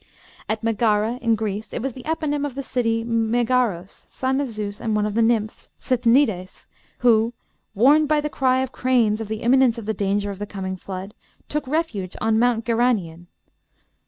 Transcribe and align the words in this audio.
At 0.49 0.63
Megara, 0.63 1.17
in 1.17 1.35
Greece, 1.35 1.73
it 1.73 1.81
was 1.83 1.93
the 1.93 2.01
eponym 2.07 2.43
of 2.43 2.55
the 2.55 2.63
city, 2.63 3.03
Megaros, 3.03 4.07
son 4.09 4.41
of 4.41 4.49
Zeus 4.49 4.81
and 4.81 4.95
one 4.95 5.05
of 5.05 5.13
the 5.13 5.21
nymphs, 5.21 5.69
Sithnides, 5.79 6.65
who, 7.01 7.35
warned 7.75 8.07
by 8.07 8.19
the 8.19 8.27
cry 8.27 8.61
of 8.63 8.71
cranes 8.71 9.21
of 9.21 9.27
the 9.27 9.43
imminence 9.43 9.77
of 9.77 9.85
the 9.85 9.93
danger 9.93 10.31
of 10.31 10.39
the 10.39 10.47
coming 10.47 10.75
flood, 10.75 11.13
took 11.47 11.67
refuge 11.67 12.15
on 12.19 12.39
Mount 12.39 12.65
Geranien. 12.65 13.27